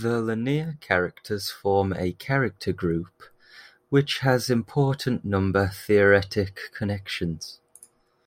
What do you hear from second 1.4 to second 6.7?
form a character group, which has important number theoretic